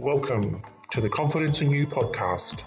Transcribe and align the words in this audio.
Welcome 0.00 0.60
to 0.90 1.00
the 1.00 1.08
Confidence 1.08 1.60
and 1.60 1.70
You 1.70 1.86
podcast, 1.86 2.64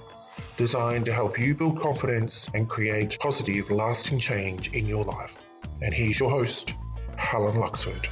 designed 0.55 1.03
to 1.05 1.13
help 1.13 1.37
you 1.37 1.53
build 1.53 1.77
confidence 1.81 2.47
and 2.53 2.69
create 2.69 3.19
positive, 3.19 3.69
lasting 3.69 4.19
change 4.19 4.71
in 4.71 4.87
your 4.87 5.03
life. 5.03 5.43
And 5.81 5.93
here's 5.93 6.21
your 6.21 6.29
host, 6.29 6.73
Helen 7.17 7.57
Luxford. 7.57 8.07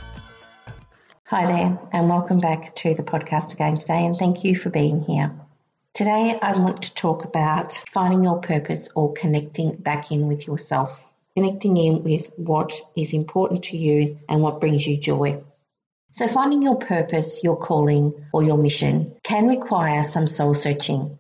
Hi 1.24 1.46
there, 1.46 1.80
and 1.94 2.10
welcome 2.10 2.40
back 2.40 2.76
to 2.76 2.94
the 2.94 3.04
podcast 3.04 3.54
again 3.54 3.78
today, 3.78 4.06
and 4.06 4.18
thank 4.18 4.44
you 4.44 4.58
for 4.58 4.70
being 4.70 5.02
here. 5.02 5.32
Today, 5.94 6.38
I 6.42 6.52
want 6.60 6.82
to 6.84 6.94
talk 6.94 7.24
about 7.24 7.80
finding 7.90 8.22
your 8.22 8.42
purpose 8.42 8.90
or 8.96 9.14
connecting 9.14 9.78
back 9.78 10.12
in 10.12 10.28
with 10.28 10.46
yourself, 10.46 11.06
connecting 11.38 11.78
in 11.78 12.04
with 12.04 12.34
what 12.36 12.74
is 12.98 13.14
important 13.14 13.64
to 13.64 13.78
you 13.78 14.20
and 14.28 14.42
what 14.42 14.60
brings 14.60 14.86
you 14.86 14.98
joy. 14.98 15.42
So, 16.16 16.28
finding 16.28 16.62
your 16.62 16.78
purpose, 16.78 17.44
your 17.44 17.58
calling, 17.58 18.14
or 18.32 18.42
your 18.42 18.58
mission 18.58 19.16
can 19.22 19.48
require 19.48 20.02
some 20.02 20.28
soul 20.28 20.54
searching. 20.54 21.20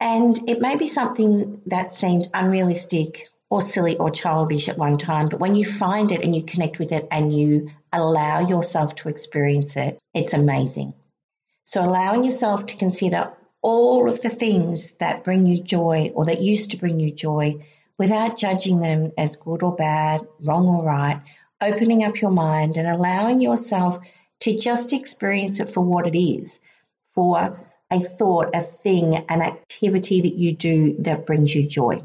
And 0.00 0.48
it 0.48 0.60
may 0.60 0.76
be 0.76 0.86
something 0.86 1.60
that 1.66 1.90
seemed 1.90 2.28
unrealistic 2.32 3.28
or 3.50 3.62
silly 3.62 3.96
or 3.96 4.10
childish 4.10 4.68
at 4.68 4.78
one 4.78 4.98
time, 4.98 5.28
but 5.28 5.40
when 5.40 5.56
you 5.56 5.64
find 5.64 6.12
it 6.12 6.22
and 6.22 6.36
you 6.36 6.44
connect 6.44 6.78
with 6.78 6.92
it 6.92 7.08
and 7.10 7.36
you 7.36 7.70
allow 7.92 8.46
yourself 8.46 8.94
to 8.96 9.08
experience 9.08 9.76
it, 9.76 9.98
it's 10.14 10.34
amazing. 10.34 10.94
So, 11.64 11.84
allowing 11.84 12.22
yourself 12.22 12.66
to 12.66 12.76
consider 12.76 13.32
all 13.60 14.08
of 14.08 14.22
the 14.22 14.30
things 14.30 14.92
that 15.00 15.24
bring 15.24 15.46
you 15.46 15.60
joy 15.60 16.12
or 16.14 16.26
that 16.26 16.42
used 16.42 16.70
to 16.70 16.76
bring 16.76 17.00
you 17.00 17.10
joy 17.10 17.66
without 17.98 18.38
judging 18.38 18.78
them 18.78 19.10
as 19.18 19.34
good 19.34 19.64
or 19.64 19.74
bad, 19.74 20.20
wrong 20.40 20.66
or 20.66 20.84
right, 20.84 21.22
opening 21.60 22.04
up 22.04 22.20
your 22.20 22.30
mind 22.30 22.76
and 22.76 22.86
allowing 22.86 23.40
yourself 23.40 23.98
to 24.40 24.56
just 24.58 24.92
experience 24.92 25.60
it 25.60 25.70
for 25.70 25.82
what 25.82 26.06
it 26.06 26.18
is, 26.18 26.60
for 27.14 27.66
a 27.90 28.00
thought, 28.00 28.50
a 28.54 28.62
thing, 28.62 29.16
an 29.28 29.42
activity 29.42 30.22
that 30.22 30.34
you 30.34 30.54
do 30.54 30.96
that 31.00 31.26
brings 31.26 31.54
you 31.54 31.66
joy. 31.66 32.00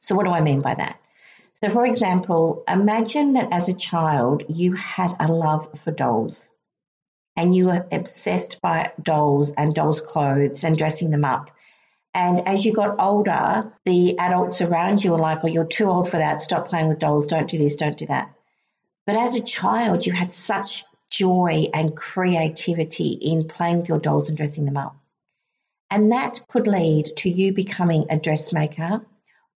So, 0.00 0.14
what 0.14 0.24
do 0.24 0.32
I 0.32 0.40
mean 0.40 0.62
by 0.62 0.74
that? 0.74 1.00
So, 1.62 1.68
for 1.68 1.84
example, 1.84 2.64
imagine 2.66 3.34
that 3.34 3.52
as 3.52 3.68
a 3.68 3.74
child 3.74 4.44
you 4.48 4.72
had 4.72 5.14
a 5.20 5.30
love 5.30 5.78
for 5.78 5.90
dolls 5.90 6.48
and 7.36 7.54
you 7.54 7.66
were 7.66 7.86
obsessed 7.92 8.60
by 8.62 8.92
dolls 9.00 9.52
and 9.56 9.74
dolls' 9.74 10.00
clothes 10.00 10.64
and 10.64 10.76
dressing 10.76 11.10
them 11.10 11.24
up. 11.24 11.50
And 12.14 12.48
as 12.48 12.64
you 12.64 12.72
got 12.72 12.98
older, 12.98 13.72
the 13.84 14.18
adults 14.18 14.62
around 14.62 15.04
you 15.04 15.12
were 15.12 15.18
like, 15.18 15.44
oh, 15.44 15.48
you're 15.48 15.64
too 15.66 15.86
old 15.86 16.08
for 16.08 16.16
that. 16.16 16.40
Stop 16.40 16.68
playing 16.68 16.88
with 16.88 16.98
dolls. 16.98 17.28
Don't 17.28 17.48
do 17.48 17.58
this. 17.58 17.76
Don't 17.76 17.96
do 17.96 18.06
that. 18.06 18.34
But 19.06 19.16
as 19.16 19.34
a 19.34 19.42
child, 19.42 20.06
you 20.06 20.12
had 20.12 20.32
such 20.32 20.84
joy 21.10 21.66
and 21.74 21.96
creativity 21.96 23.10
in 23.10 23.48
playing 23.48 23.78
with 23.78 23.88
your 23.88 23.98
dolls 23.98 24.28
and 24.28 24.36
dressing 24.36 24.64
them 24.64 24.76
up. 24.76 24.96
And 25.90 26.12
that 26.12 26.40
could 26.48 26.66
lead 26.66 27.06
to 27.16 27.28
you 27.30 27.52
becoming 27.52 28.06
a 28.10 28.16
dressmaker 28.16 29.04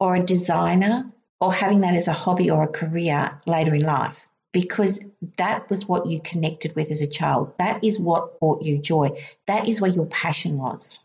or 0.00 0.16
a 0.16 0.24
designer 0.24 1.12
or 1.40 1.52
having 1.52 1.82
that 1.82 1.94
as 1.94 2.08
a 2.08 2.12
hobby 2.12 2.50
or 2.50 2.62
a 2.64 2.68
career 2.68 3.40
later 3.46 3.74
in 3.74 3.82
life 3.82 4.26
because 4.52 5.04
that 5.36 5.68
was 5.68 5.86
what 5.86 6.06
you 6.06 6.20
connected 6.20 6.74
with 6.74 6.90
as 6.90 7.02
a 7.02 7.06
child. 7.06 7.52
That 7.58 7.84
is 7.84 7.98
what 7.98 8.38
brought 8.40 8.62
you 8.62 8.78
joy. 8.78 9.20
That 9.46 9.68
is 9.68 9.80
where 9.80 9.90
your 9.90 10.06
passion 10.06 10.58
was. 10.58 10.98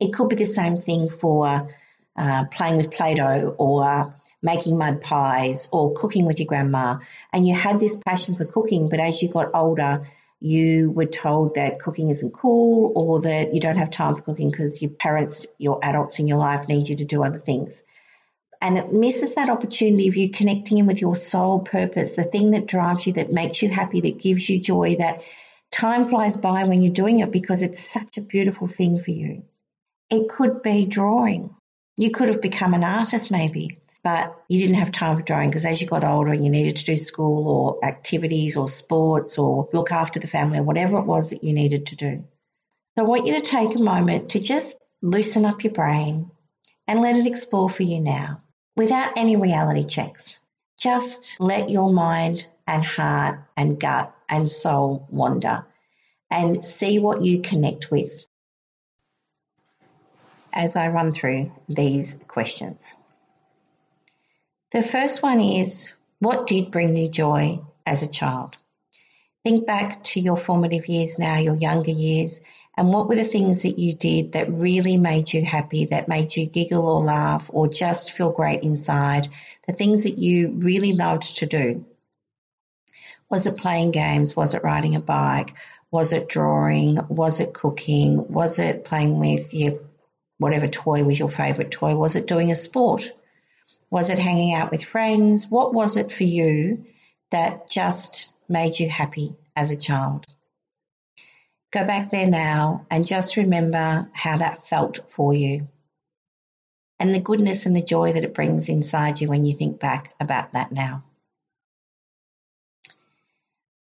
It 0.00 0.12
could 0.12 0.28
be 0.28 0.36
the 0.36 0.44
same 0.46 0.78
thing 0.78 1.08
for 1.08 1.68
uh, 2.16 2.44
playing 2.46 2.78
with 2.78 2.90
Play 2.90 3.14
Doh 3.14 3.54
or 3.58 4.14
making 4.42 4.76
mud 4.76 5.00
pies 5.00 5.68
or 5.70 5.94
cooking 5.94 6.26
with 6.26 6.38
your 6.38 6.46
grandma. 6.46 6.98
And 7.32 7.46
you 7.46 7.54
had 7.54 7.80
this 7.80 7.96
passion 8.04 8.36
for 8.36 8.44
cooking, 8.44 8.88
but 8.88 9.00
as 9.00 9.22
you 9.22 9.28
got 9.28 9.54
older, 9.54 10.08
you 10.40 10.90
were 10.90 11.06
told 11.06 11.54
that 11.54 11.78
cooking 11.78 12.10
isn't 12.10 12.32
cool 12.32 12.92
or 12.96 13.20
that 13.22 13.54
you 13.54 13.60
don't 13.60 13.76
have 13.76 13.90
time 13.90 14.16
for 14.16 14.22
cooking 14.22 14.50
because 14.50 14.82
your 14.82 14.90
parents, 14.90 15.46
your 15.58 15.78
adults 15.82 16.18
in 16.18 16.26
your 16.26 16.38
life 16.38 16.68
need 16.68 16.88
you 16.88 16.96
to 16.96 17.04
do 17.04 17.22
other 17.22 17.38
things 17.38 17.84
and 18.62 18.78
it 18.78 18.92
misses 18.92 19.34
that 19.34 19.50
opportunity 19.50 20.06
of 20.06 20.16
you 20.16 20.30
connecting 20.30 20.78
in 20.78 20.86
with 20.86 21.00
your 21.00 21.16
soul 21.16 21.58
purpose, 21.58 22.14
the 22.14 22.22
thing 22.22 22.52
that 22.52 22.68
drives 22.68 23.04
you, 23.04 23.14
that 23.14 23.32
makes 23.32 23.60
you 23.60 23.68
happy, 23.68 24.00
that 24.02 24.20
gives 24.20 24.48
you 24.48 24.60
joy, 24.60 24.94
that 25.00 25.24
time 25.72 26.06
flies 26.06 26.36
by 26.36 26.62
when 26.62 26.80
you're 26.80 26.92
doing 26.92 27.18
it 27.18 27.32
because 27.32 27.62
it's 27.62 27.80
such 27.80 28.18
a 28.18 28.22
beautiful 28.22 28.68
thing 28.68 29.00
for 29.00 29.10
you. 29.10 29.42
It 30.10 30.28
could 30.28 30.62
be 30.62 30.86
drawing. 30.86 31.56
You 31.96 32.12
could 32.12 32.28
have 32.28 32.40
become 32.40 32.72
an 32.72 32.84
artist 32.84 33.32
maybe, 33.32 33.78
but 34.02 34.42
you 34.48 34.58
didn't 34.58 34.76
have 34.76 34.90
time 34.90 35.16
for 35.16 35.22
drawing 35.22 35.48
because 35.48 35.64
as 35.64 35.80
you 35.80 35.86
got 35.86 36.04
older 36.04 36.32
and 36.32 36.44
you 36.44 36.50
needed 36.50 36.76
to 36.76 36.84
do 36.84 36.96
school 36.96 37.48
or 37.48 37.84
activities 37.84 38.56
or 38.56 38.66
sports 38.66 39.38
or 39.38 39.68
look 39.72 39.92
after 39.92 40.18
the 40.18 40.26
family 40.26 40.58
or 40.58 40.64
whatever 40.64 40.98
it 40.98 41.06
was 41.06 41.30
that 41.30 41.44
you 41.44 41.52
needed 41.52 41.86
to 41.86 41.96
do. 41.96 42.24
So 42.96 43.04
I 43.04 43.06
want 43.06 43.26
you 43.26 43.34
to 43.34 43.40
take 43.40 43.74
a 43.76 43.82
moment 43.82 44.30
to 44.30 44.40
just 44.40 44.76
loosen 45.00 45.44
up 45.44 45.62
your 45.62 45.72
brain 45.72 46.30
and 46.88 47.00
let 47.00 47.16
it 47.16 47.26
explore 47.26 47.70
for 47.70 47.84
you 47.84 48.00
now 48.00 48.42
without 48.76 49.16
any 49.16 49.36
reality 49.36 49.84
checks. 49.84 50.38
Just 50.78 51.40
let 51.40 51.70
your 51.70 51.92
mind 51.92 52.48
and 52.66 52.84
heart 52.84 53.44
and 53.56 53.78
gut 53.78 54.14
and 54.28 54.48
soul 54.48 55.06
wander 55.10 55.64
and 56.30 56.64
see 56.64 56.98
what 56.98 57.22
you 57.22 57.40
connect 57.40 57.90
with 57.90 58.24
as 60.52 60.76
I 60.76 60.88
run 60.88 61.12
through 61.12 61.52
these 61.68 62.16
questions. 62.26 62.94
The 64.72 64.80
first 64.80 65.22
one 65.22 65.42
is 65.42 65.92
what 66.18 66.46
did 66.46 66.70
bring 66.70 66.96
you 66.96 67.06
joy 67.06 67.60
as 67.84 68.02
a 68.02 68.06
child? 68.06 68.56
Think 69.44 69.66
back 69.66 70.02
to 70.04 70.20
your 70.20 70.38
formative 70.38 70.88
years 70.88 71.18
now, 71.18 71.36
your 71.36 71.56
younger 71.56 71.90
years, 71.90 72.40
and 72.74 72.88
what 72.88 73.06
were 73.06 73.16
the 73.16 73.22
things 73.22 73.64
that 73.64 73.78
you 73.78 73.92
did 73.92 74.32
that 74.32 74.50
really 74.50 74.96
made 74.96 75.30
you 75.30 75.44
happy, 75.44 75.84
that 75.86 76.08
made 76.08 76.34
you 76.34 76.46
giggle 76.46 76.86
or 76.86 77.04
laugh 77.04 77.50
or 77.52 77.68
just 77.68 78.12
feel 78.12 78.30
great 78.30 78.62
inside? 78.62 79.28
The 79.66 79.74
things 79.74 80.04
that 80.04 80.16
you 80.16 80.52
really 80.56 80.94
loved 80.94 81.36
to 81.40 81.46
do. 81.46 81.84
Was 83.28 83.46
it 83.46 83.58
playing 83.58 83.90
games? 83.90 84.34
Was 84.34 84.54
it 84.54 84.64
riding 84.64 84.96
a 84.96 85.00
bike? 85.00 85.52
Was 85.90 86.14
it 86.14 86.30
drawing? 86.30 86.98
Was 87.08 87.40
it 87.40 87.52
cooking? 87.52 88.26
Was 88.32 88.58
it 88.58 88.86
playing 88.86 89.20
with 89.20 89.52
your 89.52 89.80
whatever 90.38 90.66
toy 90.66 91.04
was 91.04 91.18
your 91.18 91.28
favorite 91.28 91.70
toy? 91.70 91.94
Was 91.94 92.16
it 92.16 92.26
doing 92.26 92.50
a 92.50 92.54
sport? 92.54 93.12
Was 93.92 94.08
it 94.08 94.18
hanging 94.18 94.54
out 94.54 94.70
with 94.70 94.82
friends? 94.82 95.50
What 95.50 95.74
was 95.74 95.98
it 95.98 96.10
for 96.10 96.24
you 96.24 96.86
that 97.30 97.68
just 97.68 98.32
made 98.48 98.80
you 98.80 98.88
happy 98.88 99.36
as 99.54 99.70
a 99.70 99.76
child? 99.76 100.24
Go 101.72 101.84
back 101.84 102.08
there 102.08 102.26
now 102.26 102.86
and 102.90 103.06
just 103.06 103.36
remember 103.36 104.08
how 104.14 104.38
that 104.38 104.58
felt 104.58 105.10
for 105.10 105.34
you 105.34 105.68
and 106.98 107.14
the 107.14 107.20
goodness 107.20 107.66
and 107.66 107.76
the 107.76 107.82
joy 107.82 108.14
that 108.14 108.24
it 108.24 108.32
brings 108.32 108.70
inside 108.70 109.20
you 109.20 109.28
when 109.28 109.44
you 109.44 109.54
think 109.54 109.78
back 109.78 110.14
about 110.18 110.54
that 110.54 110.72
now. 110.72 111.04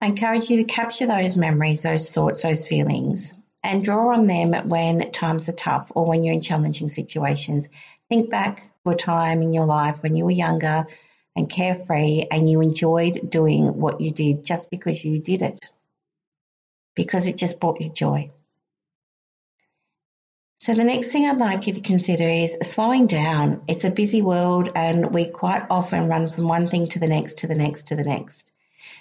I 0.01 0.07
encourage 0.07 0.49
you 0.49 0.57
to 0.57 0.65
capture 0.65 1.07
those 1.07 1.37
memories, 1.37 1.83
those 1.83 2.11
thoughts, 2.11 2.41
those 2.41 2.67
feelings, 2.67 3.33
and 3.63 3.83
draw 3.83 4.13
on 4.13 4.27
them 4.27 4.53
when 4.69 5.11
times 5.11 5.47
are 5.49 5.53
tough 5.53 5.91
or 5.95 6.05
when 6.05 6.23
you're 6.23 6.33
in 6.33 6.41
challenging 6.41 6.89
situations. 6.89 7.69
Think 8.09 8.29
back 8.29 8.69
to 8.83 8.91
a 8.91 8.95
time 8.95 9.41
in 9.41 9.53
your 9.53 9.65
life 9.65 10.01
when 10.01 10.15
you 10.15 10.25
were 10.25 10.31
younger 10.31 10.87
and 11.35 11.49
carefree 11.49 12.25
and 12.29 12.49
you 12.49 12.61
enjoyed 12.61 13.29
doing 13.29 13.79
what 13.79 14.01
you 14.01 14.11
did 14.11 14.43
just 14.43 14.69
because 14.69 15.03
you 15.03 15.19
did 15.19 15.41
it 15.41 15.59
because 16.95 17.27
it 17.27 17.37
just 17.37 17.59
brought 17.59 17.81
you 17.81 17.89
joy. 17.89 18.31
So, 20.59 20.75
the 20.75 20.83
next 20.83 21.11
thing 21.11 21.25
I'd 21.25 21.39
like 21.39 21.65
you 21.65 21.73
to 21.73 21.81
consider 21.81 22.23
is 22.23 22.53
slowing 22.61 23.07
down. 23.07 23.63
It's 23.67 23.83
a 23.83 23.89
busy 23.89 24.21
world, 24.21 24.69
and 24.75 25.11
we 25.11 25.25
quite 25.25 25.65
often 25.71 26.07
run 26.07 26.29
from 26.29 26.47
one 26.47 26.67
thing 26.67 26.87
to 26.89 26.99
the 26.99 27.07
next, 27.07 27.39
to 27.39 27.47
the 27.47 27.55
next, 27.55 27.87
to 27.87 27.95
the 27.95 28.03
next. 28.03 28.51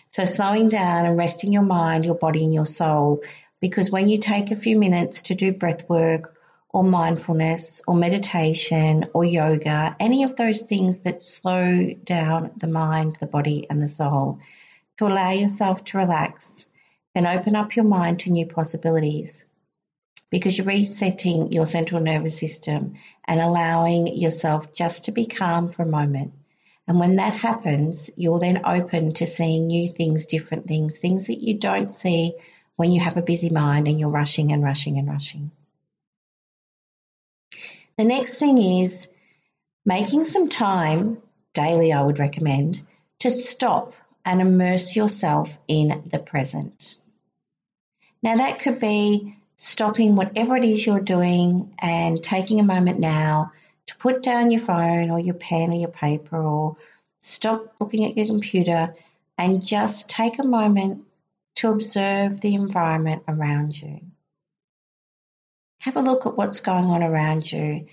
So, 0.09 0.25
slowing 0.25 0.71
down 0.71 1.05
and 1.05 1.19
resting 1.19 1.53
your 1.53 1.63
mind, 1.63 2.07
your 2.07 2.15
body, 2.15 2.45
and 2.45 2.55
your 2.55 2.65
soul, 2.65 3.21
because 3.61 3.91
when 3.91 4.09
you 4.09 4.19
take 4.19 4.51
a 4.51 4.57
few 4.57 4.79
minutes 4.79 5.23
to 5.23 5.35
do 5.35 5.53
breath 5.53 5.89
work 5.89 6.37
or 6.71 6.83
mindfulness 6.83 7.83
or 7.87 7.95
meditation 7.95 9.07
or 9.13 9.25
yoga, 9.25 9.97
any 10.01 10.23
of 10.23 10.37
those 10.37 10.63
things 10.63 11.01
that 11.01 11.23
slow 11.23 11.93
down 12.05 12.53
the 12.57 12.67
mind, 12.67 13.17
the 13.17 13.27
body, 13.27 13.67
and 13.69 13.83
the 13.83 13.89
soul, 13.89 14.39
to 14.99 15.07
allow 15.07 15.31
yourself 15.31 15.85
to 15.85 15.99
relax 15.99 16.67
and 17.15 17.27
open 17.27 17.57
up 17.57 17.77
your 17.77 17.85
mind 17.85 18.21
to 18.21 18.31
new 18.31 18.47
possibilities 18.47 19.45
because 20.31 20.57
you're 20.57 20.67
resetting 20.67 21.53
your 21.53 21.67
central 21.67 22.01
nervous 22.01 22.39
system 22.39 22.95
and 23.25 23.41
allowing 23.41 24.07
yourself 24.17 24.73
just 24.73 25.07
to 25.07 25.13
be 25.13 25.27
calm 25.27 25.69
for 25.69 25.83
a 25.83 25.87
moment. 25.87 26.33
And 26.87 26.99
when 26.99 27.17
that 27.17 27.35
happens, 27.35 28.11
you're 28.17 28.39
then 28.39 28.65
open 28.65 29.13
to 29.15 29.27
seeing 29.27 29.67
new 29.67 29.89
things, 29.89 30.27
different 30.27 30.67
things, 30.67 30.99
things 30.99 31.27
that 31.27 31.41
you 31.41 31.55
don't 31.55 31.91
see 31.91 32.35
when 32.77 32.93
you 32.93 33.01
have 33.01 33.17
a 33.17 33.23
busy 33.23 33.51
mind 33.51 33.89
and 33.89 33.99
you're 33.99 34.09
rushing 34.09 34.53
and 34.53 34.63
rushing 34.63 34.99
and 34.99 35.09
rushing. 35.09 35.51
The 37.99 38.05
next 38.05 38.39
thing 38.39 38.59
is 38.59 39.09
making 39.85 40.25
some 40.25 40.49
time, 40.49 41.19
daily, 41.53 41.93
I 41.93 42.03
would 42.03 42.19
recommend, 42.19 42.81
to 43.21 43.31
stop 43.31 43.93
and 44.25 44.41
immerse 44.41 44.97
yourself 44.97 45.59
in 45.69 46.05
the 46.07 46.19
present. 46.19 46.99
Now, 48.23 48.37
that 48.37 48.61
could 48.61 48.81
be 48.81 49.37
stopping 49.57 50.17
whatever 50.17 50.57
it 50.57 50.65
is 50.65 50.87
you're 50.87 51.01
doing 51.01 51.75
and 51.79 52.23
taking 52.23 52.61
a 52.61 52.65
moment 52.65 52.99
now 52.99 53.53
to 53.87 53.97
put 53.97 54.23
down 54.23 54.51
your 54.51 54.61
phone 54.61 55.11
or 55.11 55.19
your 55.19 55.35
pen 55.35 55.71
or 55.71 55.79
your 55.79 55.91
paper 55.91 56.41
or 56.41 56.77
stop 57.21 57.75
looking 57.81 58.05
at 58.05 58.17
your 58.17 58.27
computer 58.27 58.95
and 59.37 59.65
just 59.65 60.09
take 60.09 60.39
a 60.39 60.47
moment 60.47 61.05
to 61.57 61.71
observe 61.71 62.41
the 62.41 62.55
environment 62.55 63.23
around 63.29 63.81
you. 63.81 64.01
Have 65.81 65.97
a 65.97 66.03
look 66.03 66.27
at 66.27 66.37
what's 66.37 66.61
going 66.61 66.85
on 66.85 67.03
around 67.03 67.51
you 67.51 67.87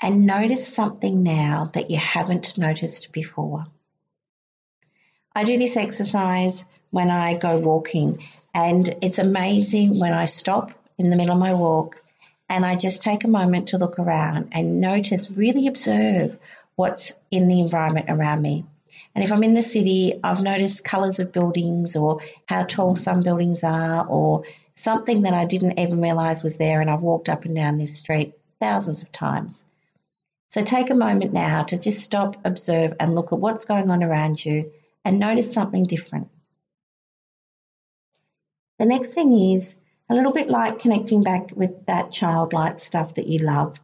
and 0.00 0.26
notice 0.26 0.72
something 0.72 1.22
now 1.22 1.70
that 1.74 1.90
you 1.90 1.96
haven't 1.96 2.58
noticed 2.58 3.12
before. 3.12 3.66
I 5.34 5.44
do 5.44 5.58
this 5.58 5.76
exercise 5.76 6.64
when 6.90 7.10
I 7.10 7.36
go 7.36 7.58
walking, 7.58 8.24
and 8.54 8.96
it's 9.02 9.18
amazing 9.18 9.98
when 9.98 10.12
I 10.12 10.26
stop 10.26 10.72
in 10.96 11.10
the 11.10 11.16
middle 11.16 11.34
of 11.34 11.40
my 11.40 11.54
walk 11.54 12.02
and 12.48 12.64
I 12.64 12.76
just 12.76 13.02
take 13.02 13.24
a 13.24 13.28
moment 13.28 13.68
to 13.68 13.78
look 13.78 13.98
around 13.98 14.48
and 14.52 14.80
notice, 14.80 15.30
really 15.30 15.66
observe 15.66 16.38
what's 16.76 17.12
in 17.30 17.48
the 17.48 17.60
environment 17.60 18.06
around 18.08 18.42
me. 18.42 18.64
And 19.14 19.24
if 19.24 19.32
I'm 19.32 19.42
in 19.42 19.54
the 19.54 19.62
city, 19.62 20.18
I've 20.22 20.42
noticed 20.42 20.84
colours 20.84 21.18
of 21.18 21.32
buildings 21.32 21.96
or 21.96 22.20
how 22.46 22.64
tall 22.64 22.94
mm. 22.94 22.98
some 22.98 23.22
buildings 23.22 23.64
are 23.64 24.06
or 24.06 24.44
something 24.74 25.22
that 25.22 25.34
I 25.34 25.44
didn't 25.44 25.78
even 25.78 26.00
realise 26.00 26.42
was 26.42 26.56
there. 26.56 26.80
And 26.80 26.90
I've 26.90 27.02
walked 27.02 27.28
up 27.28 27.44
and 27.44 27.54
down 27.54 27.78
this 27.78 27.96
street 27.96 28.34
thousands 28.60 29.02
of 29.02 29.12
times. 29.12 29.64
So 30.50 30.62
take 30.62 30.90
a 30.90 30.94
moment 30.94 31.32
now 31.32 31.64
to 31.64 31.78
just 31.78 32.00
stop, 32.00 32.36
observe, 32.44 32.94
and 32.98 33.14
look 33.14 33.32
at 33.32 33.38
what's 33.38 33.66
going 33.66 33.90
on 33.90 34.02
around 34.02 34.44
you 34.44 34.72
and 35.04 35.18
notice 35.18 35.52
something 35.52 35.84
different. 35.84 36.28
The 38.78 38.86
next 38.86 39.10
thing 39.10 39.38
is 39.38 39.74
a 40.08 40.14
little 40.14 40.32
bit 40.32 40.48
like 40.48 40.78
connecting 40.78 41.22
back 41.22 41.50
with 41.54 41.86
that 41.86 42.10
childlike 42.10 42.78
stuff 42.78 43.14
that 43.14 43.26
you 43.26 43.40
love. 43.40 43.78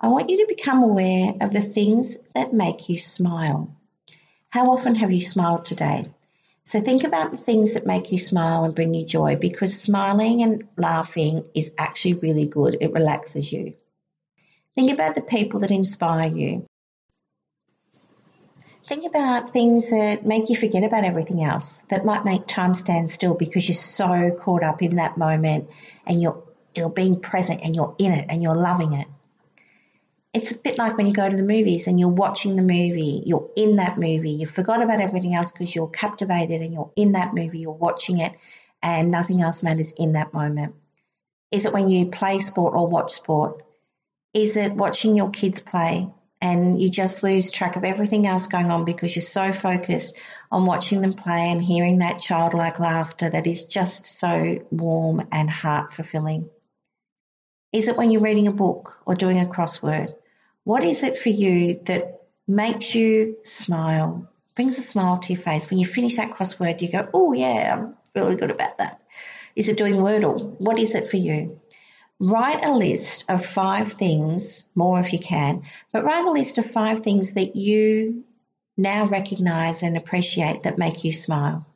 I 0.00 0.08
want 0.08 0.28
you 0.28 0.38
to 0.38 0.54
become 0.54 0.82
aware 0.82 1.34
of 1.40 1.52
the 1.52 1.62
things 1.62 2.18
that 2.34 2.52
make 2.52 2.88
you 2.88 2.98
smile. 2.98 3.74
How 4.54 4.70
often 4.70 4.94
have 4.94 5.10
you 5.10 5.20
smiled 5.20 5.64
today? 5.64 6.12
So 6.62 6.80
think 6.80 7.02
about 7.02 7.32
the 7.32 7.36
things 7.36 7.74
that 7.74 7.86
make 7.86 8.12
you 8.12 8.20
smile 8.20 8.62
and 8.62 8.72
bring 8.72 8.94
you 8.94 9.04
joy 9.04 9.34
because 9.34 9.82
smiling 9.82 10.44
and 10.44 10.68
laughing 10.76 11.42
is 11.56 11.74
actually 11.76 12.14
really 12.14 12.46
good. 12.46 12.76
It 12.80 12.92
relaxes 12.92 13.52
you. 13.52 13.74
Think 14.76 14.92
about 14.92 15.16
the 15.16 15.22
people 15.22 15.58
that 15.58 15.72
inspire 15.72 16.30
you. 16.30 16.66
Think 18.86 19.06
about 19.06 19.52
things 19.52 19.90
that 19.90 20.24
make 20.24 20.48
you 20.48 20.54
forget 20.54 20.84
about 20.84 21.02
everything 21.02 21.42
else, 21.42 21.82
that 21.88 22.04
might 22.04 22.24
make 22.24 22.46
time 22.46 22.76
stand 22.76 23.10
still 23.10 23.34
because 23.34 23.68
you're 23.68 23.74
so 23.74 24.30
caught 24.40 24.62
up 24.62 24.82
in 24.82 24.94
that 24.96 25.18
moment 25.18 25.68
and 26.06 26.22
you're 26.22 26.44
you're 26.76 26.90
being 26.90 27.18
present 27.18 27.60
and 27.64 27.74
you're 27.74 27.96
in 27.98 28.12
it 28.12 28.26
and 28.28 28.40
you're 28.40 28.54
loving 28.54 28.92
it 28.92 29.08
it's 30.34 30.50
a 30.50 30.58
bit 30.58 30.78
like 30.78 30.98
when 30.98 31.06
you 31.06 31.12
go 31.12 31.28
to 31.28 31.36
the 31.36 31.44
movies 31.44 31.86
and 31.86 31.98
you're 31.98 32.08
watching 32.08 32.56
the 32.56 32.62
movie, 32.62 33.22
you're 33.24 33.48
in 33.56 33.76
that 33.76 33.98
movie, 33.98 34.32
you 34.32 34.46
forgot 34.46 34.82
about 34.82 35.00
everything 35.00 35.32
else 35.32 35.52
because 35.52 35.72
you're 35.72 35.88
captivated 35.88 36.60
and 36.60 36.74
you're 36.74 36.90
in 36.96 37.12
that 37.12 37.32
movie, 37.32 37.60
you're 37.60 37.70
watching 37.70 38.18
it, 38.18 38.32
and 38.82 39.12
nothing 39.12 39.42
else 39.42 39.62
matters 39.62 39.92
in 39.96 40.12
that 40.14 40.34
moment. 40.34 40.74
Is 41.52 41.66
it 41.66 41.72
when 41.72 41.88
you 41.88 42.06
play 42.06 42.40
sport 42.40 42.74
or 42.74 42.88
watch 42.88 43.12
sport? 43.12 43.62
Is 44.34 44.56
it 44.56 44.74
watching 44.74 45.16
your 45.16 45.30
kids 45.30 45.60
play 45.60 46.08
and 46.40 46.82
you 46.82 46.90
just 46.90 47.22
lose 47.22 47.52
track 47.52 47.76
of 47.76 47.84
everything 47.84 48.26
else 48.26 48.48
going 48.48 48.72
on 48.72 48.84
because 48.84 49.14
you're 49.14 49.22
so 49.22 49.52
focused 49.52 50.18
on 50.50 50.66
watching 50.66 51.00
them 51.00 51.12
play 51.12 51.52
and 51.52 51.62
hearing 51.62 51.98
that 51.98 52.18
childlike 52.18 52.80
laughter 52.80 53.30
that 53.30 53.46
is 53.46 53.62
just 53.62 54.04
so 54.04 54.58
warm 54.72 55.28
and 55.30 55.48
heart 55.48 55.92
fulfilling? 55.92 56.50
Is 57.72 57.86
it 57.86 57.96
when 57.96 58.10
you're 58.10 58.20
reading 58.20 58.48
a 58.48 58.52
book 58.52 58.98
or 59.06 59.14
doing 59.14 59.40
a 59.40 59.46
crossword? 59.46 60.14
What 60.64 60.82
is 60.82 61.02
it 61.02 61.18
for 61.18 61.28
you 61.28 61.80
that 61.84 62.22
makes 62.48 62.94
you 62.94 63.36
smile, 63.42 64.28
brings 64.54 64.78
a 64.78 64.82
smile 64.82 65.18
to 65.18 65.32
your 65.34 65.42
face? 65.42 65.70
When 65.70 65.78
you 65.78 65.86
finish 65.86 66.16
that 66.16 66.32
crossword, 66.32 66.80
you 66.80 66.90
go, 66.90 67.08
oh, 67.12 67.32
yeah, 67.34 67.74
I'm 67.76 67.94
really 68.14 68.36
good 68.36 68.50
about 68.50 68.78
that. 68.78 69.00
Is 69.54 69.68
it 69.68 69.76
doing 69.76 69.94
Wordle? 69.94 70.58
What 70.58 70.78
is 70.78 70.94
it 70.94 71.10
for 71.10 71.18
you? 71.18 71.60
Write 72.18 72.64
a 72.64 72.72
list 72.72 73.26
of 73.28 73.44
five 73.44 73.92
things, 73.92 74.62
more 74.74 74.98
if 75.00 75.12
you 75.12 75.18
can, 75.18 75.64
but 75.92 76.04
write 76.04 76.26
a 76.26 76.30
list 76.30 76.58
of 76.58 76.64
five 76.64 77.00
things 77.00 77.34
that 77.34 77.56
you 77.56 78.24
now 78.76 79.06
recognize 79.06 79.82
and 79.82 79.96
appreciate 79.96 80.62
that 80.62 80.78
make 80.78 81.04
you 81.04 81.12
smile. 81.12 81.66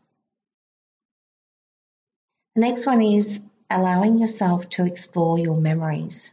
The 2.55 2.63
next 2.63 2.87
one 2.87 3.03
is 3.03 3.43
allowing 3.71 4.19
yourself 4.19 4.69
to 4.71 4.87
explore 4.87 5.39
your 5.39 5.57
memories. 5.57 6.33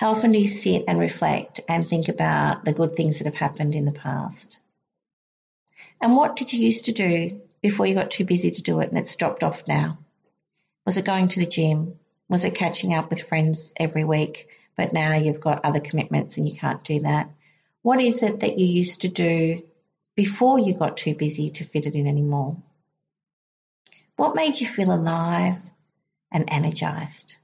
How 0.00 0.12
often 0.12 0.32
do 0.32 0.38
you 0.38 0.48
sit 0.48 0.84
and 0.88 0.98
reflect 0.98 1.60
and 1.68 1.86
think 1.86 2.08
about 2.08 2.64
the 2.64 2.72
good 2.72 2.96
things 2.96 3.18
that 3.18 3.26
have 3.26 3.34
happened 3.34 3.74
in 3.74 3.84
the 3.84 3.92
past? 3.92 4.58
And 6.00 6.16
what 6.16 6.36
did 6.36 6.54
you 6.54 6.64
used 6.64 6.86
to 6.86 6.92
do 6.92 7.42
before 7.60 7.84
you 7.84 7.94
got 7.94 8.10
too 8.10 8.24
busy 8.24 8.50
to 8.50 8.62
do 8.62 8.80
it 8.80 8.88
and 8.88 8.96
it's 8.96 9.14
dropped 9.14 9.42
off 9.42 9.68
now? 9.68 9.98
Was 10.86 10.96
it 10.96 11.04
going 11.04 11.28
to 11.28 11.40
the 11.40 11.46
gym? 11.46 11.98
Was 12.30 12.46
it 12.46 12.54
catching 12.54 12.94
up 12.94 13.10
with 13.10 13.28
friends 13.28 13.74
every 13.76 14.04
week, 14.04 14.48
but 14.74 14.94
now 14.94 15.16
you've 15.16 15.42
got 15.42 15.66
other 15.66 15.80
commitments 15.80 16.38
and 16.38 16.48
you 16.48 16.56
can't 16.56 16.82
do 16.82 17.00
that? 17.00 17.28
What 17.82 18.00
is 18.00 18.22
it 18.22 18.40
that 18.40 18.58
you 18.58 18.64
used 18.64 19.02
to 19.02 19.08
do 19.08 19.64
before 20.14 20.58
you 20.58 20.72
got 20.72 20.96
too 20.96 21.14
busy 21.14 21.50
to 21.50 21.64
fit 21.64 21.84
it 21.84 21.94
in 21.94 22.06
anymore? 22.06 22.56
What 24.16 24.34
made 24.34 24.58
you 24.58 24.66
feel 24.66 24.94
alive 24.94 25.58
and 26.32 26.46
energized? 26.48 27.36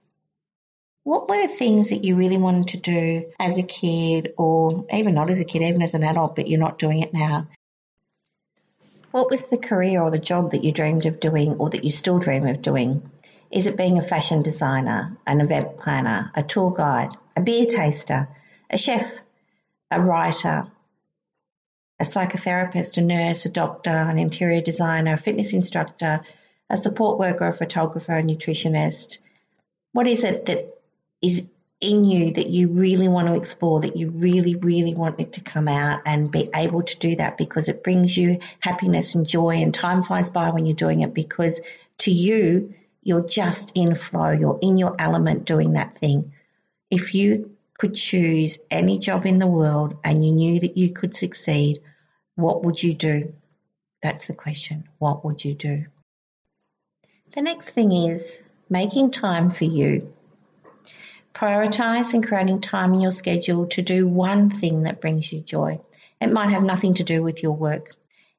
What 1.07 1.29
were 1.29 1.41
the 1.41 1.47
things 1.47 1.91
that 1.91 2.03
you 2.03 2.17
really 2.17 2.37
wanted 2.37 2.67
to 2.71 2.79
do 2.79 3.33
as 3.39 3.59
a 3.59 3.63
kid, 3.63 4.35
or 4.37 4.87
even 4.93 5.15
not 5.15 5.31
as 5.31 5.39
a 5.39 5.45
kid, 5.45 5.63
even 5.63 5.81
as 5.81 5.95
an 5.95 6.03
adult, 6.03 6.35
but 6.35 6.49
you're 6.49 6.59
not 6.59 6.81
doing 6.81 6.99
it 6.99 7.15
now? 7.15 7.47
What 9.13 9.31
was 9.31 9.47
the 9.47 9.57
career 9.57 10.03
or 10.03 10.11
the 10.11 10.19
job 10.19 10.51
that 10.51 10.65
you 10.65 10.73
dreamed 10.73 11.07
of 11.07 11.21
doing, 11.21 11.59
or 11.59 11.71
that 11.71 11.85
you 11.85 11.93
still 11.93 12.19
dream 12.19 12.45
of 12.49 12.61
doing? 12.61 13.09
Is 13.53 13.69
it 13.69 13.77
being 13.77 13.99
a 13.99 14.03
fashion 14.03 14.43
designer, 14.43 15.17
an 15.29 15.41
event 15.41 15.79
planner, 15.79 16.33
a 16.35 16.43
tour 16.43 16.73
guide, 16.73 17.11
a 17.37 17.41
beer 17.41 17.67
taster, 17.67 18.27
a 18.69 18.77
chef, 18.77 19.09
a 19.93 20.03
writer, 20.03 20.67
a 22.01 22.05
psychotherapist, 22.05 22.99
a 22.99 23.01
nurse, 23.01 23.47
a 23.47 23.49
doctor, 23.49 23.97
an 23.97 24.19
interior 24.19 24.61
designer, 24.61 25.13
a 25.13 25.17
fitness 25.17 25.53
instructor, 25.53 26.23
a 26.69 26.77
support 26.77 27.17
worker, 27.21 27.47
a 27.47 27.53
photographer, 27.53 28.15
a 28.15 28.25
nutritionist? 28.25 29.19
What 29.93 30.09
is 30.09 30.25
it 30.25 30.47
that 30.47 30.76
is 31.27 31.49
in 31.81 32.05
you 32.05 32.33
that 32.33 32.49
you 32.49 32.69
really 32.69 33.09
want 33.09 33.29
to 33.29 33.35
explore, 33.35 33.81
that 33.81 33.97
you 33.97 34.11
really, 34.11 34.55
really 34.55 34.95
want 34.95 35.21
it 35.21 35.35
to 35.35 35.41
come 35.43 35.69
out 35.69 36.01
and 36.07 36.31
be 36.31 36.49
able 36.55 36.83
to 36.83 36.99
do 36.99 37.17
that 37.17 37.37
because 37.37 37.69
it 37.69 37.85
brings 37.85 38.17
you 38.17 38.39
happiness 38.61 39.15
and 39.15 39.29
joy 39.29 39.57
and 39.57 39.75
time 39.75 40.03
flies 40.03 40.31
by 40.31 40.51
when 40.51 40.65
you're 40.65 40.75
doing 40.75 41.03
it 41.03 41.13
because 41.13 41.61
to 41.99 42.11
you, 42.11 42.75
you're 43.03 43.27
just 43.27 43.73
in 43.75 43.95
flow, 43.95 44.31
you're 44.31 44.59
in 44.63 44.79
your 44.79 44.97
element 44.99 45.45
doing 45.45 45.75
that 45.75 45.99
thing. 45.99 46.33
If 46.91 47.15
you 47.15 47.57
could 47.79 47.95
choose 47.95 48.59
any 48.71 48.99
job 48.99 49.27
in 49.27 49.39
the 49.39 49.47
world 49.47 49.99
and 50.03 50.25
you 50.25 50.33
knew 50.33 50.61
that 50.61 50.79
you 50.79 50.91
could 50.93 51.15
succeed, 51.15 51.81
what 52.37 52.65
would 52.65 52.83
you 52.83 52.95
do? 52.95 53.35
That's 54.03 54.27
the 54.27 54.35
question. 54.35 54.89
What 54.99 55.25
would 55.25 55.45
you 55.45 55.55
do? 55.55 55.87
The 57.35 57.43
next 57.43 57.71
thing 57.71 57.93
is 57.93 58.41
making 58.71 59.11
time 59.11 59.51
for 59.51 59.65
you. 59.65 60.13
Prioritize 61.37 62.15
and 62.15 62.27
creating 62.27 62.63
time 62.63 62.95
in 62.95 63.01
your 63.03 63.11
schedule 63.11 63.67
to 63.67 63.83
do 63.83 64.09
one 64.09 64.49
thing 64.49 64.85
that 64.85 65.03
brings 65.03 65.31
you 65.31 65.43
joy. 65.43 65.79
It 66.19 66.33
might 66.33 66.49
have 66.49 66.63
nothing 66.63 66.95
to 66.95 67.05
do 67.05 67.23
with 67.23 67.43
your 67.43 67.53
work. 67.53 67.91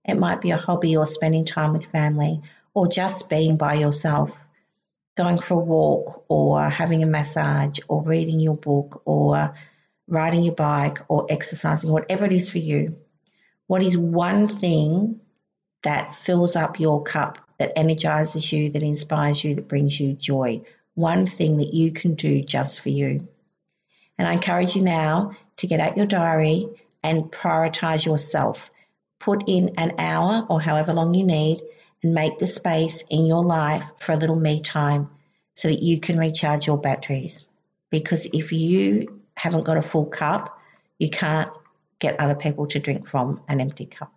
It 0.04 0.16
might 0.16 0.42
be 0.42 0.50
a 0.50 0.58
hobby 0.58 0.98
or 0.98 1.06
spending 1.06 1.46
time 1.46 1.74
with 1.74 1.86
family 1.86 2.42
or 2.74 2.88
just 2.88 3.30
being 3.30 3.56
by 3.56 3.76
yourself, 3.76 4.44
going 5.16 5.38
for 5.38 5.54
a 5.62 5.64
walk 5.64 6.26
or 6.28 6.64
having 6.64 7.04
a 7.04 7.06
massage 7.06 7.78
or 7.88 8.02
reading 8.02 8.40
your 8.40 8.58
book 8.58 9.04
or 9.06 9.54
riding 10.08 10.42
your 10.42 10.56
bike 10.56 10.98
or 11.08 11.28
exercising, 11.30 11.92
whatever 11.92 12.26
it 12.26 12.34
is 12.34 12.50
for 12.50 12.58
you. 12.58 12.96
What 13.68 13.84
is 13.84 13.96
one 13.96 14.48
thing 14.48 15.22
that 15.84 16.16
fills 16.16 16.56
up 16.56 16.80
your 16.80 17.04
cup, 17.04 17.38
that 17.60 17.74
energizes 17.76 18.52
you, 18.52 18.72
that 18.72 18.82
inspires 18.82 19.44
you, 19.44 19.54
that 19.54 19.68
brings 19.68 20.00
you 20.00 20.14
joy? 20.14 20.64
One 20.98 21.28
thing 21.28 21.58
that 21.58 21.76
you 21.76 21.92
can 21.92 22.16
do 22.16 22.42
just 22.42 22.82
for 22.82 22.90
you. 22.90 23.28
And 24.18 24.28
I 24.28 24.34
encourage 24.34 24.76
you 24.76 24.82
now 24.82 25.38
to 25.58 25.68
get 25.68 25.80
out 25.80 25.96
your 25.96 26.08
diary 26.08 26.68
and 27.04 27.26
prioritize 27.26 28.04
yourself. 28.04 28.72
Put 29.20 29.44
in 29.46 29.76
an 29.78 29.92
hour 30.00 30.48
or 30.50 30.60
however 30.60 30.94
long 30.94 31.14
you 31.14 31.24
need 31.24 31.62
and 32.02 32.16
make 32.16 32.40
the 32.40 32.48
space 32.48 33.04
in 33.12 33.28
your 33.28 33.44
life 33.44 33.86
for 34.00 34.14
a 34.14 34.18
little 34.18 34.40
me 34.40 34.60
time 34.60 35.12
so 35.54 35.68
that 35.68 35.84
you 35.84 36.00
can 36.00 36.18
recharge 36.18 36.66
your 36.66 36.80
batteries. 36.80 37.48
Because 37.92 38.26
if 38.34 38.52
you 38.52 39.22
haven't 39.36 39.66
got 39.66 39.78
a 39.78 39.84
full 39.84 40.08
cup, 40.08 40.60
you 40.98 41.12
can't 41.12 41.52
get 42.00 42.20
other 42.20 42.36
people 42.36 42.66
to 42.68 42.80
drink 42.80 43.08
from 43.08 43.40
an 43.48 43.62
empty 43.62 43.86
cup. 43.86 44.12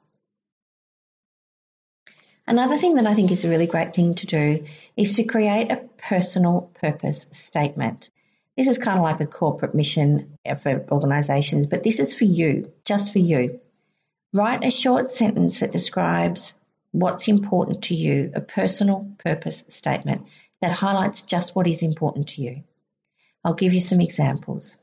Another 2.50 2.76
thing 2.76 2.96
that 2.96 3.06
I 3.06 3.14
think 3.14 3.30
is 3.30 3.44
a 3.44 3.48
really 3.48 3.68
great 3.68 3.94
thing 3.94 4.16
to 4.16 4.26
do 4.26 4.66
is 4.96 5.14
to 5.14 5.22
create 5.22 5.70
a 5.70 5.84
personal 5.98 6.62
purpose 6.74 7.28
statement. 7.30 8.10
This 8.56 8.66
is 8.66 8.76
kind 8.76 8.98
of 8.98 9.04
like 9.04 9.20
a 9.20 9.26
corporate 9.26 9.72
mission 9.72 10.36
for 10.60 10.84
organizations, 10.90 11.68
but 11.68 11.84
this 11.84 12.00
is 12.00 12.12
for 12.12 12.24
you, 12.24 12.72
just 12.84 13.12
for 13.12 13.20
you. 13.20 13.60
Write 14.32 14.64
a 14.64 14.72
short 14.72 15.10
sentence 15.10 15.60
that 15.60 15.70
describes 15.70 16.54
what's 16.90 17.28
important 17.28 17.82
to 17.84 17.94
you, 17.94 18.32
a 18.34 18.40
personal 18.40 19.08
purpose 19.18 19.62
statement 19.68 20.26
that 20.60 20.72
highlights 20.72 21.22
just 21.22 21.54
what 21.54 21.68
is 21.68 21.82
important 21.82 22.30
to 22.30 22.42
you. 22.42 22.64
I'll 23.44 23.54
give 23.54 23.74
you 23.74 23.80
some 23.80 24.00
examples. 24.00 24.76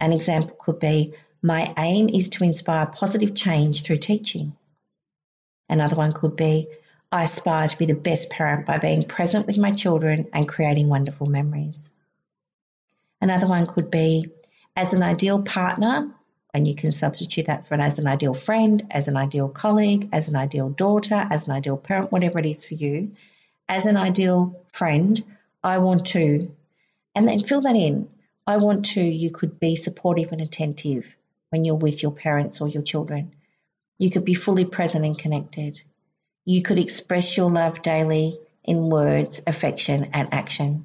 An 0.00 0.12
example 0.12 0.54
could 0.60 0.80
be 0.80 1.14
My 1.40 1.72
aim 1.78 2.10
is 2.10 2.28
to 2.28 2.44
inspire 2.44 2.84
positive 2.84 3.34
change 3.34 3.84
through 3.84 4.00
teaching. 4.00 4.54
Another 5.68 5.96
one 5.96 6.12
could 6.12 6.36
be 6.36 6.68
I 7.14 7.24
aspire 7.24 7.68
to 7.68 7.78
be 7.78 7.86
the 7.86 7.94
best 7.94 8.28
parent 8.28 8.66
by 8.66 8.78
being 8.78 9.04
present 9.04 9.46
with 9.46 9.56
my 9.56 9.70
children 9.70 10.26
and 10.32 10.48
creating 10.48 10.88
wonderful 10.88 11.28
memories. 11.28 11.92
Another 13.20 13.46
one 13.46 13.66
could 13.66 13.90
be 13.90 14.30
as 14.76 14.92
an 14.92 15.02
ideal 15.02 15.40
partner, 15.40 16.10
and 16.52 16.66
you 16.66 16.74
can 16.74 16.90
substitute 16.90 17.46
that 17.46 17.66
for 17.66 17.74
as 17.74 17.98
an 18.00 18.08
ideal 18.08 18.34
friend, 18.34 18.84
as 18.90 19.06
an 19.06 19.16
ideal 19.16 19.48
colleague, 19.48 20.08
as 20.12 20.28
an 20.28 20.34
ideal 20.34 20.70
daughter, 20.70 21.26
as 21.30 21.46
an 21.46 21.52
ideal 21.52 21.76
parent, 21.76 22.10
whatever 22.10 22.40
it 22.40 22.46
is 22.46 22.64
for 22.64 22.74
you. 22.74 23.12
As 23.68 23.86
an 23.86 23.96
ideal 23.96 24.60
friend, 24.72 25.22
I 25.62 25.78
want 25.78 26.06
to, 26.06 26.50
and 27.14 27.28
then 27.28 27.40
fill 27.40 27.60
that 27.60 27.76
in. 27.76 28.08
I 28.46 28.56
want 28.58 28.86
to, 28.86 29.00
you 29.00 29.30
could 29.30 29.58
be 29.58 29.76
supportive 29.76 30.32
and 30.32 30.40
attentive 30.40 31.16
when 31.50 31.64
you're 31.64 31.76
with 31.76 32.02
your 32.02 32.12
parents 32.12 32.60
or 32.60 32.68
your 32.68 32.82
children. 32.82 33.32
You 33.98 34.10
could 34.10 34.24
be 34.24 34.34
fully 34.34 34.64
present 34.64 35.04
and 35.04 35.18
connected. 35.18 35.80
You 36.44 36.62
could 36.62 36.78
express 36.78 37.36
your 37.36 37.50
love 37.50 37.82
daily 37.82 38.38
in 38.64 38.90
words, 38.90 39.40
affection, 39.46 40.10
and 40.12 40.32
action. 40.32 40.84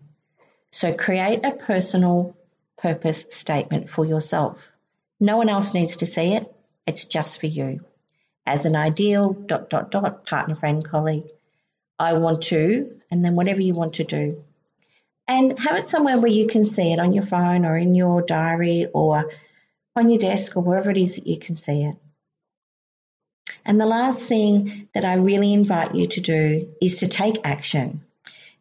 So 0.71 0.93
create 0.93 1.43
a 1.43 1.51
personal 1.51 2.35
purpose 2.77 3.25
statement 3.31 3.89
for 3.89 4.05
yourself. 4.05 4.67
No 5.19 5.37
one 5.37 5.49
else 5.49 5.73
needs 5.73 5.97
to 5.97 6.05
see 6.05 6.33
it. 6.35 6.53
It's 6.85 7.05
just 7.05 7.39
for 7.39 7.47
you. 7.47 7.81
As 8.45 8.65
an 8.65 8.75
ideal 8.75 9.33
dot 9.33 9.69
dot 9.69 9.91
dot 9.91 10.25
partner, 10.25 10.55
friend, 10.55 10.83
colleague, 10.83 11.27
I 11.97 12.13
want 12.13 12.43
to, 12.43 12.99
and 13.11 13.23
then 13.25 13.35
whatever 13.35 13.61
you 13.61 13.73
want 13.73 13.95
to 13.95 14.03
do. 14.03 14.43
And 15.27 15.59
have 15.59 15.75
it 15.75 15.87
somewhere 15.87 16.17
where 16.17 16.31
you 16.31 16.47
can 16.47 16.65
see 16.65 16.93
it 16.93 16.99
on 16.99 17.11
your 17.11 17.23
phone 17.23 17.65
or 17.65 17.77
in 17.77 17.93
your 17.93 18.21
diary 18.21 18.87
or 18.93 19.29
on 19.95 20.09
your 20.09 20.17
desk 20.17 20.55
or 20.55 20.63
wherever 20.63 20.89
it 20.89 20.97
is 20.97 21.15
that 21.15 21.27
you 21.27 21.37
can 21.37 21.55
see 21.55 21.83
it. 21.83 21.95
And 23.65 23.79
the 23.79 23.85
last 23.85 24.27
thing 24.27 24.87
that 24.93 25.05
I 25.05 25.15
really 25.15 25.53
invite 25.53 25.95
you 25.95 26.07
to 26.07 26.21
do 26.21 26.73
is 26.81 26.99
to 26.99 27.07
take 27.07 27.45
action 27.45 28.01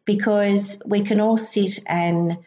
because 0.05 0.81
we 0.85 1.01
can 1.01 1.19
all 1.19 1.37
sit 1.37 1.79
and 1.85 2.37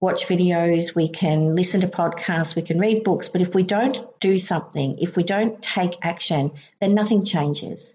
watch 0.00 0.26
videos, 0.26 0.94
we 0.94 1.08
can 1.08 1.56
listen 1.56 1.80
to 1.80 1.88
podcasts, 1.88 2.54
we 2.54 2.62
can 2.62 2.78
read 2.78 3.02
books, 3.02 3.28
but 3.28 3.40
if 3.40 3.54
we 3.54 3.62
don't 3.62 3.98
do 4.20 4.38
something, 4.38 4.98
if 4.98 5.16
we 5.16 5.22
don't 5.22 5.62
take 5.62 5.94
action, 6.02 6.50
then 6.80 6.94
nothing 6.94 7.24
changes. 7.24 7.94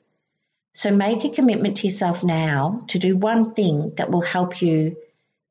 So 0.74 0.90
make 0.90 1.24
a 1.26 1.30
commitment 1.30 1.78
to 1.78 1.88
yourself 1.88 2.24
now 2.24 2.86
to 2.88 2.98
do 2.98 3.18
one 3.18 3.54
thing 3.54 3.94
that 3.98 4.10
will 4.10 4.22
help 4.22 4.62
you 4.62 4.96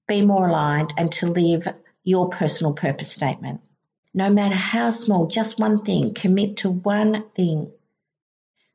be 0.09 0.23
more 0.23 0.49
aligned 0.49 0.93
and 0.97 1.13
to 1.13 1.27
live 1.27 1.69
your 2.03 2.31
personal 2.31 2.73
purpose 2.73 3.13
statement. 3.13 3.61
No 4.13 4.31
matter 4.31 4.57
how 4.57 4.91
small, 4.91 5.27
just 5.27 5.61
one 5.61 5.85
thing, 5.85 6.15
commit 6.15 6.57
to 6.59 6.71
one 6.71 7.29
thing. 7.31 7.71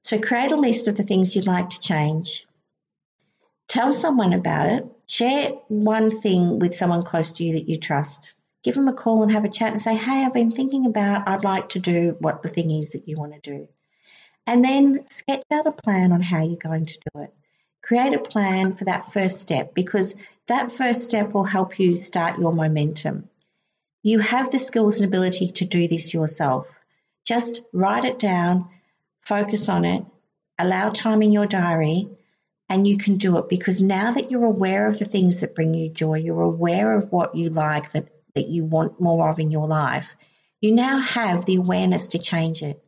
So 0.06 0.20
create 0.20 0.52
a 0.52 0.56
list 0.56 0.88
of 0.88 0.96
the 0.96 1.04
things 1.04 1.36
you'd 1.36 1.48
like 1.48 1.72
to 1.72 1.80
change. 1.80 2.46
Tell 3.68 3.92
someone 3.92 4.34
about 4.34 4.68
it. 4.68 4.86
Share 5.08 5.50
one 5.68 6.22
thing 6.22 6.60
with 6.60 6.76
someone 6.76 7.02
close 7.02 7.34
to 7.34 7.44
you 7.44 7.54
that 7.54 7.68
you 7.68 7.78
trust. 7.78 8.34
Give 8.64 8.76
them 8.76 8.88
a 8.88 8.94
call 8.94 9.24
and 9.24 9.32
have 9.32 9.46
a 9.46 9.50
chat 9.50 9.72
and 9.72 9.82
say, 9.82 9.96
Hey, 9.96 10.24
I've 10.24 10.32
been 10.32 10.52
thinking 10.52 10.86
about, 10.86 11.28
I'd 11.28 11.44
like 11.44 11.70
to 11.70 11.80
do 11.80 12.18
what 12.20 12.44
the 12.44 12.50
thing 12.50 12.70
is 12.70 12.92
that 12.92 13.08
you 13.08 13.18
want 13.18 13.34
to 13.34 13.40
do. 13.40 13.68
And 14.46 14.64
then 14.64 15.08
sketch 15.08 15.42
out 15.52 15.66
a 15.66 15.72
plan 15.72 16.12
on 16.12 16.22
how 16.22 16.46
you're 16.46 16.56
going 16.58 16.86
to 16.86 17.00
do 17.12 17.22
it. 17.22 17.34
Create 17.82 18.14
a 18.14 18.20
plan 18.20 18.76
for 18.76 18.86
that 18.86 19.08
first 19.08 19.42
step 19.42 19.74
because 19.74 20.16
that 20.46 20.72
first 20.72 21.04
step 21.04 21.34
will 21.34 21.46
help 21.46 21.80
you 21.80 21.98
start 21.98 22.40
your 22.40 22.54
momentum. 22.54 23.28
You 24.04 24.20
have 24.20 24.52
the 24.52 24.60
skills 24.60 24.98
and 25.00 25.08
ability 25.08 25.48
to 25.48 25.66
do 25.66 25.88
this 25.88 26.14
yourself. 26.14 26.76
Just 27.24 27.64
write 27.74 28.06
it 28.06 28.20
down, 28.20 28.70
focus 29.26 29.70
on 29.70 29.86
it, 29.86 30.06
allow 30.60 30.90
time 30.90 31.22
in 31.22 31.32
your 31.32 31.48
diary, 31.48 32.08
and 32.70 32.88
you 32.88 32.98
can 32.98 33.18
do 33.18 33.38
it 33.38 33.50
because 33.50 33.82
now 33.82 34.12
that 34.12 34.32
you're 34.32 34.46
aware 34.46 34.88
of 34.88 34.98
the 34.98 35.06
things 35.06 35.42
that 35.42 35.56
bring 35.56 35.74
you 35.74 35.90
joy, 35.90 36.16
you're 36.16 36.42
aware 36.42 36.96
of 36.96 37.12
what 37.12 37.36
you 37.36 37.50
like 37.50 37.92
that, 37.92 38.08
that 38.34 38.48
you 38.48 38.64
want 38.64 39.00
more 39.00 39.30
of 39.30 39.40
in 39.40 39.52
your 39.52 39.68
life, 39.68 40.16
you 40.62 40.74
now 40.74 41.00
have 41.00 41.46
the 41.46 41.56
awareness 41.56 42.10
to 42.10 42.20
change 42.20 42.62
it. 42.62 42.82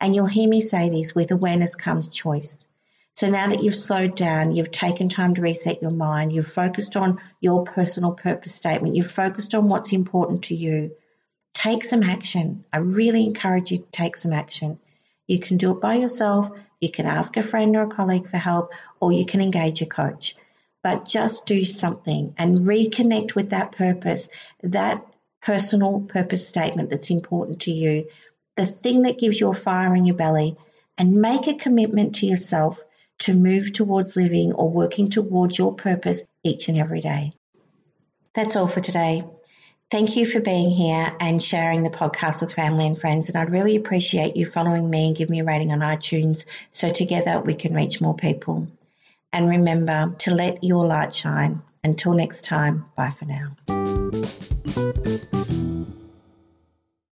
And 0.00 0.14
you'll 0.14 0.26
hear 0.26 0.48
me 0.48 0.60
say 0.60 0.90
this 0.90 1.14
with 1.14 1.30
awareness 1.30 1.74
comes 1.74 2.10
choice. 2.10 2.66
So 3.14 3.30
now 3.30 3.48
that 3.48 3.62
you've 3.62 3.76
slowed 3.76 4.16
down, 4.16 4.54
you've 4.54 4.72
taken 4.72 5.08
time 5.08 5.34
to 5.34 5.40
reset 5.40 5.80
your 5.80 5.92
mind, 5.92 6.32
you've 6.32 6.48
focused 6.48 6.96
on 6.96 7.20
your 7.40 7.62
personal 7.62 8.12
purpose 8.12 8.54
statement, 8.54 8.96
you've 8.96 9.10
focused 9.10 9.54
on 9.54 9.68
what's 9.68 9.92
important 9.92 10.44
to 10.44 10.54
you, 10.54 10.90
take 11.54 11.84
some 11.84 12.02
action. 12.02 12.64
I 12.72 12.78
really 12.78 13.24
encourage 13.24 13.70
you 13.70 13.78
to 13.78 13.90
take 13.92 14.16
some 14.16 14.32
action. 14.32 14.80
You 15.26 15.38
can 15.38 15.56
do 15.56 15.72
it 15.72 15.80
by 15.80 15.94
yourself, 15.94 16.50
you 16.80 16.90
can 16.90 17.06
ask 17.06 17.36
a 17.36 17.42
friend 17.42 17.74
or 17.76 17.82
a 17.82 17.88
colleague 17.88 18.28
for 18.28 18.36
help, 18.36 18.72
or 19.00 19.12
you 19.12 19.24
can 19.24 19.40
engage 19.40 19.80
a 19.80 19.86
coach. 19.86 20.36
But 20.82 21.06
just 21.06 21.46
do 21.46 21.64
something 21.64 22.34
and 22.36 22.66
reconnect 22.66 23.34
with 23.34 23.50
that 23.50 23.72
purpose, 23.72 24.28
that 24.62 25.04
personal 25.40 26.00
purpose 26.00 26.46
statement 26.46 26.90
that's 26.90 27.10
important 27.10 27.60
to 27.62 27.70
you, 27.70 28.08
the 28.56 28.66
thing 28.66 29.02
that 29.02 29.18
gives 29.18 29.40
you 29.40 29.50
a 29.50 29.54
fire 29.54 29.94
in 29.94 30.04
your 30.04 30.16
belly, 30.16 30.56
and 30.98 31.20
make 31.20 31.46
a 31.46 31.54
commitment 31.54 32.16
to 32.16 32.26
yourself 32.26 32.84
to 33.18 33.34
move 33.34 33.72
towards 33.72 34.16
living 34.16 34.52
or 34.52 34.68
working 34.68 35.10
towards 35.10 35.58
your 35.58 35.74
purpose 35.74 36.24
each 36.42 36.68
and 36.68 36.78
every 36.78 37.00
day. 37.00 37.32
That's 38.34 38.56
all 38.56 38.68
for 38.68 38.80
today. 38.80 39.24
Thank 39.90 40.16
you 40.16 40.26
for 40.26 40.40
being 40.40 40.70
here 40.70 41.14
and 41.20 41.42
sharing 41.42 41.82
the 41.82 41.90
podcast 41.90 42.40
with 42.40 42.52
family 42.52 42.86
and 42.86 42.98
friends. 42.98 43.28
And 43.28 43.38
I'd 43.38 43.50
really 43.50 43.76
appreciate 43.76 44.36
you 44.36 44.46
following 44.46 44.90
me 44.90 45.06
and 45.06 45.16
give 45.16 45.30
me 45.30 45.40
a 45.40 45.44
rating 45.44 45.72
on 45.72 45.80
iTunes 45.80 46.46
so 46.70 46.88
together 46.88 47.40
we 47.40 47.54
can 47.54 47.74
reach 47.74 48.00
more 48.00 48.16
people. 48.16 48.66
And 49.32 49.48
remember 49.48 50.14
to 50.18 50.30
let 50.32 50.64
your 50.64 50.86
light 50.86 51.14
shine. 51.14 51.62
Until 51.84 52.14
next 52.14 52.44
time, 52.44 52.86
bye 52.96 53.10
for 53.18 53.26
now. 53.26 53.56